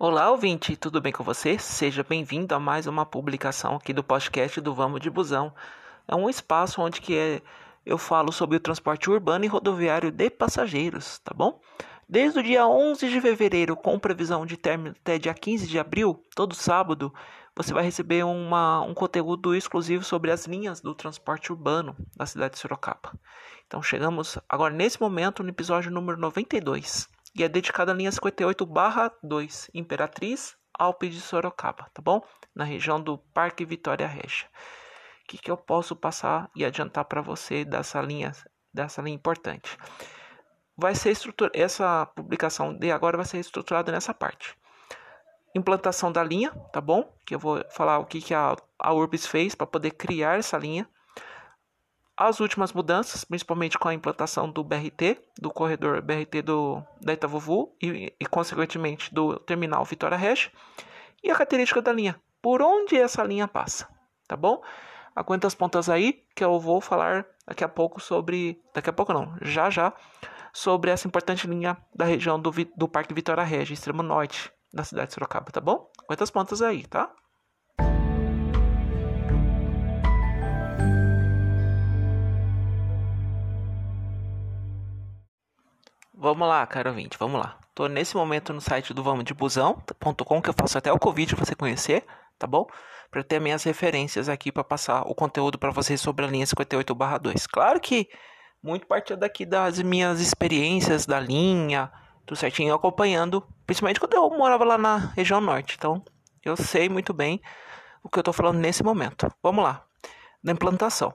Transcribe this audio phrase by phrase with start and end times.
[0.00, 1.58] Olá, ouvinte, tudo bem com você?
[1.58, 5.52] Seja bem-vindo a mais uma publicação aqui do podcast do Vamos de Busão.
[6.06, 7.42] É um espaço onde que é,
[7.84, 11.60] eu falo sobre o transporte urbano e rodoviário de passageiros, tá bom?
[12.08, 16.22] Desde o dia 11 de fevereiro, com previsão de término até dia 15 de abril,
[16.32, 17.12] todo sábado,
[17.56, 22.54] você vai receber uma, um conteúdo exclusivo sobre as linhas do transporte urbano da cidade
[22.54, 23.18] de Sorocaba.
[23.66, 29.70] Então chegamos agora nesse momento no episódio número 92 e é dedicado à linha 58/2
[29.74, 32.22] Imperatriz Alpes de Sorocaba, tá bom?
[32.54, 34.48] Na região do Parque Vitória Regia.
[35.22, 38.32] O que, que eu posso passar e adiantar para você dessa linha,
[38.72, 39.76] dessa linha importante?
[40.76, 44.56] Vai ser estrutura, essa publicação de agora vai ser estruturada nessa parte
[45.54, 47.12] implantação da linha, tá bom?
[47.26, 50.56] Que eu vou falar o que, que a, a Urbis fez para poder criar essa
[50.56, 50.88] linha.
[52.18, 57.76] As últimas mudanças, principalmente com a implantação do BRT, do corredor BRT do, da Itavuvu
[57.80, 60.50] e, e, consequentemente, do terminal Vitória Regia.
[61.22, 63.88] E a característica da linha, por onde essa linha passa,
[64.26, 64.60] tá bom?
[65.14, 68.60] Aguenta as pontas aí, que eu vou falar daqui a pouco sobre...
[68.74, 69.92] Daqui a pouco não, já já,
[70.52, 75.06] sobre essa importante linha da região do, do Parque Vitória Regia, extremo norte, na cidade
[75.06, 75.88] de Sorocaba, tá bom?
[76.08, 77.12] Quantas pontas aí, tá?
[86.20, 87.56] Vamos lá, caro ouvinte, vamos lá.
[87.72, 91.36] Tô nesse momento no site do vamos de busão.com que eu faço até o Covid
[91.36, 92.04] pra você conhecer,
[92.36, 92.66] tá bom?
[93.08, 97.46] Para ter minhas referências aqui para passar o conteúdo para vocês sobre a linha 58/2.
[97.46, 98.08] Claro que
[98.60, 101.88] muito partiu daqui das minhas experiências da linha,
[102.26, 105.76] tudo certinho, acompanhando, principalmente quando eu morava lá na região norte.
[105.78, 106.02] Então,
[106.44, 107.40] eu sei muito bem
[108.02, 109.32] o que eu estou falando nesse momento.
[109.40, 109.84] Vamos lá,
[110.42, 111.14] da implantação.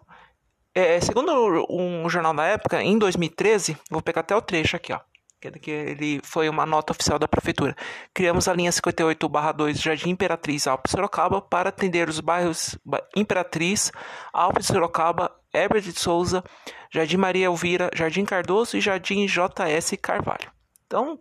[0.75, 1.31] É, segundo
[1.69, 4.99] um jornal da época, em 2013, vou pegar até o trecho aqui, ó.
[5.39, 7.75] Que ele foi uma nota oficial da prefeitura.
[8.13, 12.77] Criamos a linha 58/2 Jardim Imperatriz Alpes Sorocaba para atender os bairros
[13.13, 13.91] Imperatriz,
[14.31, 16.41] Alpes Sorocaba, Herbert de Souza,
[16.89, 20.49] Jardim Maria Elvira, Jardim Cardoso e Jardim JS Carvalho.
[20.87, 21.19] Então,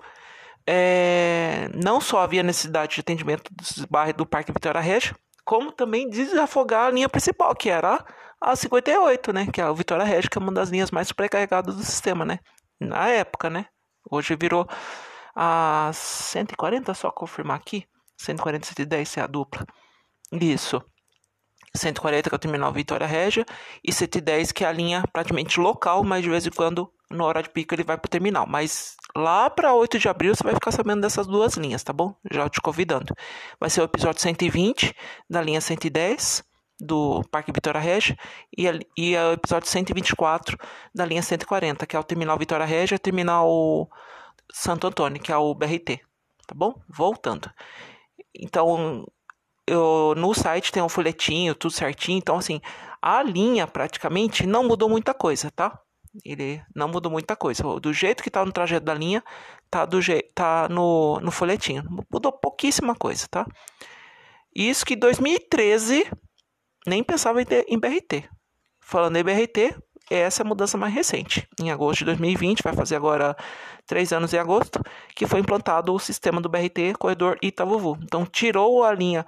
[0.64, 6.08] é, não só havia necessidade de atendimento dos bairros do Parque Vitória Regia, como também
[6.08, 8.04] desafogar a linha principal, que era
[8.42, 9.46] a 58, né?
[9.52, 12.40] Que é a Vitória Regia, que é uma das linhas mais sobrecarregadas do sistema, né?
[12.80, 13.66] Na época, né?
[14.10, 14.66] Hoje virou
[15.34, 17.84] a 140, só confirmar aqui.
[18.18, 19.64] 140 110 é a dupla.
[20.32, 20.82] Isso.
[21.74, 23.46] 140 que é o terminal Vitória Regia
[23.82, 27.42] e 110 que é a linha praticamente local, mas de vez em quando, na hora
[27.42, 28.46] de pico, ele vai para o terminal.
[28.46, 32.14] Mas Lá para 8 de abril você vai ficar sabendo dessas duas linhas, tá bom?
[32.30, 33.14] Já te convidando.
[33.60, 34.94] Vai ser o episódio 120
[35.28, 36.42] da linha 110
[36.82, 38.16] do Parque Vitória Regia
[38.56, 38.66] e,
[38.96, 40.58] e o episódio 124
[40.92, 43.88] da linha 140, que é o terminal Vitória Regia e o terminal
[44.52, 46.00] Santo Antônio, que é o BRT,
[46.46, 46.74] tá bom?
[46.88, 47.48] Voltando.
[48.34, 49.06] Então,
[49.66, 52.18] eu, no site tem um folhetinho, tudo certinho.
[52.18, 52.60] Então, assim,
[53.00, 55.78] a linha praticamente não mudou muita coisa, tá?
[56.24, 57.62] Ele não mudou muita coisa.
[57.80, 59.22] Do jeito que tá no trajeto da linha,
[59.70, 60.00] tá, do
[60.34, 61.84] tá no, no folhetinho.
[62.12, 63.46] Mudou pouquíssima coisa, tá?
[64.54, 66.10] Isso que 2013
[66.86, 68.28] nem pensava em, ter, em BRT.
[68.80, 69.76] Falando em BRT,
[70.10, 71.48] essa é a mudança mais recente.
[71.60, 73.36] Em agosto de 2020, vai fazer agora
[73.86, 74.80] três anos em agosto,
[75.14, 77.98] que foi implantado o sistema do BRT Corredor Itavuvu.
[78.02, 79.24] Então, tirou a linha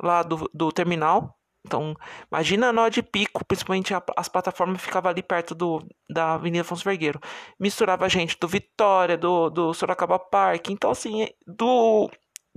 [0.00, 1.38] lá do, do terminal
[1.68, 1.94] então,
[2.32, 6.82] imagina na hora de pico, principalmente as plataformas ficavam ali perto do, da Avenida Afonso
[6.82, 7.20] Vergueiro.
[7.60, 12.10] Misturava gente do Vitória, do, do Sorocaba Park, então assim, do,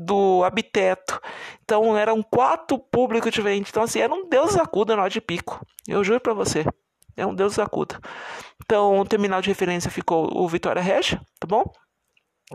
[0.05, 1.19] do Habiteto.
[1.63, 3.69] Então eram quatro públicos diferentes.
[3.69, 5.65] Então, assim, era um Deus acuda hora de pico.
[5.87, 6.65] Eu juro pra você.
[7.15, 7.99] É um Deus acuda.
[8.63, 11.63] Então, o terminal de referência ficou o Vitória Regia, tá bom?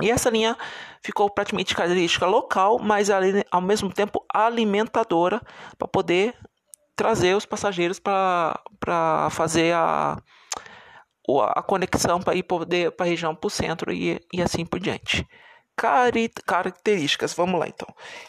[0.02, 0.56] E essa linha
[1.02, 3.08] ficou praticamente característica local, mas
[3.50, 5.40] ao mesmo tempo alimentadora
[5.78, 6.34] para poder
[6.94, 10.18] trazer os passageiros para fazer a,
[11.54, 14.80] a conexão para ir poder para a região para o centro e, e assim por
[14.80, 15.26] diante.
[15.76, 17.88] Características, vamos lá então.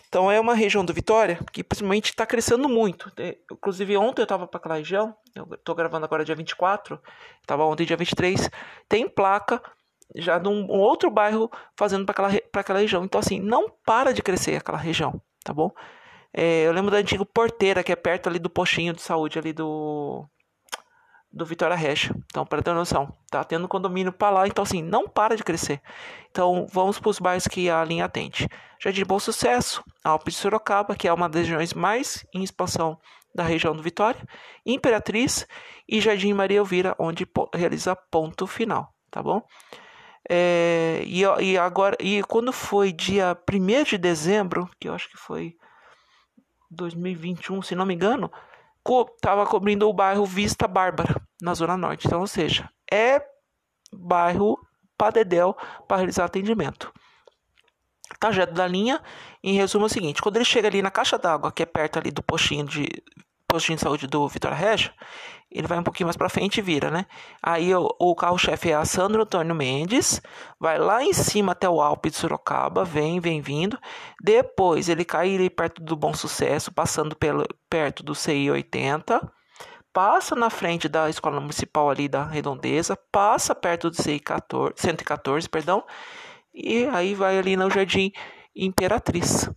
[0.09, 3.11] Então é uma região do Vitória que principalmente está crescendo muito.
[3.17, 7.01] É, inclusive ontem eu estava para aquela região, eu estou gravando agora dia 24,
[7.41, 8.49] estava ontem dia 23,
[8.89, 9.61] tem placa
[10.15, 13.03] já num outro bairro fazendo para aquela, aquela região.
[13.03, 15.71] Então, assim, não para de crescer aquela região, tá bom?
[16.33, 19.53] É, eu lembro da antiga Porteira, que é perto ali do postinho de saúde ali
[19.53, 20.25] do
[21.31, 22.15] do Vitória Regia.
[22.25, 25.81] Então, para ter noção, tá tendo condomínio para lá, então assim, não para de crescer.
[26.31, 28.47] Então, vamos para os bairros que a linha atende.
[28.79, 32.97] Jardim Bom Sucesso, Alpes de Sorocaba, que é uma das regiões mais em expansão
[33.33, 34.19] da região do Vitória,
[34.65, 35.47] Imperatriz
[35.87, 39.43] e Jardim Maria Elvira, onde realiza ponto final, tá bom?
[40.29, 45.17] É, e, e agora, e quando foi dia 1 de dezembro, que eu acho que
[45.17, 45.55] foi
[46.71, 48.31] 2021, se não me engano,
[48.87, 52.07] co tava cobrindo o bairro Vista Bárbara, na Zona Norte.
[52.07, 53.21] Então, ou seja, é
[53.91, 54.57] bairro
[54.97, 56.93] Padedel para realizar atendimento.
[58.17, 59.03] Trajeto da linha,
[59.43, 61.99] em resumo, é o seguinte: quando ele chega ali na caixa d'água, que é perto
[61.99, 62.87] ali do postinho de
[63.47, 64.91] postinho de saúde do Vitória Regia,
[65.49, 67.05] ele vai um pouquinho mais para frente e vira, né?
[67.41, 70.21] Aí o, o carro-chefe é a Sandro Antônio Mendes,
[70.59, 73.79] vai lá em cima até o Alpe de Sorocaba, vem, vem vindo.
[74.21, 79.31] Depois ele cai ali perto do Bom Sucesso, passando pelo, perto do CI 80,
[79.93, 85.47] passa na frente da escola municipal ali da Redondeza, passa perto do CI 14, 114,
[85.47, 85.83] perdão,
[86.53, 88.11] e aí vai ali no Jardim
[88.53, 89.49] Imperatriz,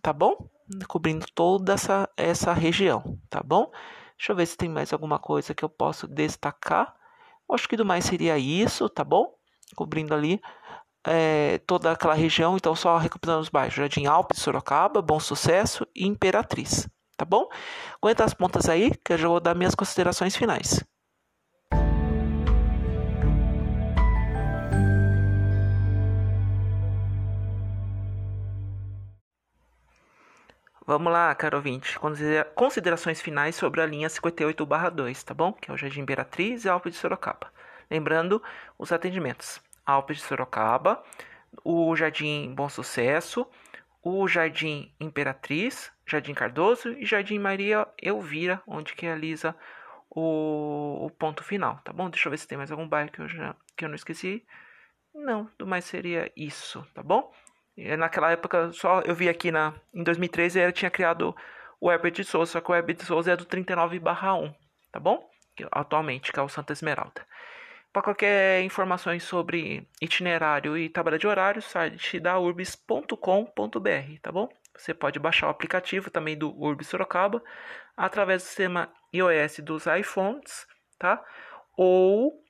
[0.00, 0.53] tá bom?
[0.88, 3.70] Cobrindo toda essa, essa região, tá bom?
[4.16, 6.94] Deixa eu ver se tem mais alguma coisa que eu posso destacar.
[7.50, 9.34] Acho que do mais seria isso, tá bom?
[9.76, 10.40] Cobrindo ali
[11.06, 16.06] é, toda aquela região, então só recapitulando os bairros: Jardim Alpes, Sorocaba, Bom Sucesso e
[16.06, 17.48] Imperatriz, tá bom?
[18.02, 20.82] Aguenta as pontas aí que eu já vou dar minhas considerações finais.
[30.86, 31.98] Vamos lá, caro ouvinte.
[32.54, 35.50] Considerações finais sobre a linha 58-2, tá bom?
[35.50, 37.50] Que é o Jardim Beatriz e Alpes de Sorocaba.
[37.90, 38.42] Lembrando
[38.78, 41.02] os atendimentos: Alpes de Sorocaba,
[41.64, 43.46] o Jardim Bom Sucesso,
[44.02, 49.56] o Jardim Imperatriz, Jardim Cardoso e Jardim Maria Elvira, onde que realiza
[50.10, 52.10] o, o ponto final, tá bom?
[52.10, 54.44] Deixa eu ver se tem mais algum bairro que eu, já, que eu não esqueci.
[55.14, 57.32] Não, do mais seria isso, tá bom?
[57.76, 61.34] Naquela época, só eu vi aqui na, em 2013, ele tinha criado
[61.80, 64.54] o Herbert de Souza, só que o Herbert de Souza é do 39/1,
[64.92, 65.28] tá bom?
[65.70, 67.26] Atualmente, que é o Santa Esmeralda.
[67.92, 74.48] Para qualquer informações sobre itinerário e tabela de horários, site da urbis.com.br, tá bom?
[74.76, 77.42] Você pode baixar o aplicativo também do Urbis Sorocaba
[77.96, 80.66] através do sistema iOS dos iPhones,
[80.98, 81.24] tá?
[81.76, 82.43] Ou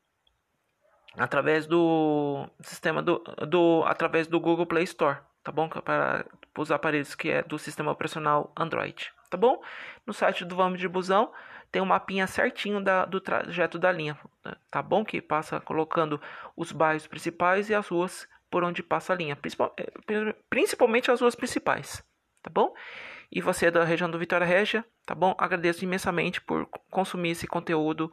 [1.17, 3.19] através do sistema do,
[3.49, 5.69] do através do Google Play Store, tá bom?
[5.69, 6.27] Para
[6.57, 9.63] os aparelhos que é do sistema operacional Android, tá bom?
[10.07, 11.33] No site do Vamos de Busão
[11.71, 14.17] tem um mapinha certinho da, do trajeto da linha,
[14.71, 15.05] tá bom?
[15.05, 16.21] Que passa colocando
[16.57, 19.37] os bairros principais e as ruas por onde passa a linha,
[19.77, 22.05] eh, principalmente as ruas principais,
[22.41, 22.73] tá bom?
[23.33, 25.35] E você é da região do Vitória Régia, tá bom?
[25.37, 28.13] Agradeço imensamente por consumir esse conteúdo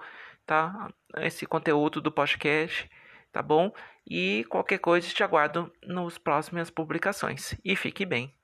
[0.51, 0.93] tá?
[1.15, 2.89] Esse conteúdo do podcast,
[3.31, 3.71] tá bom?
[4.05, 7.55] E qualquer coisa te aguardo nas próximas publicações.
[7.63, 8.35] E fique bem.